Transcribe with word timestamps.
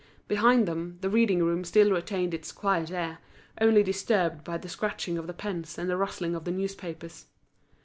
Behind 0.27 0.67
them, 0.67 0.97
the 1.01 1.11
reading 1.11 1.43
room 1.43 1.63
still 1.63 1.91
retained 1.91 2.33
its 2.33 2.51
quiet 2.51 2.89
air, 2.89 3.19
only 3.61 3.83
disturbed 3.83 4.43
by 4.43 4.57
the 4.57 4.67
scratching 4.67 5.15
of 5.19 5.27
the 5.27 5.31
pens 5.33 5.77
and 5.77 5.87
the 5.91 5.95
rustling 5.95 6.33
of 6.33 6.43
the 6.43 6.49
newspapers. 6.49 7.27